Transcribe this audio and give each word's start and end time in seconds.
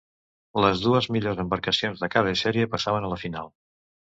Les 0.63 0.79
dues 0.85 1.09
millors 1.17 1.43
embarcacions 1.45 2.01
de 2.05 2.09
cada 2.17 2.33
sèrie 2.45 2.67
passaven 2.75 3.07
a 3.07 3.13
la 3.13 3.21
final. 3.27 3.53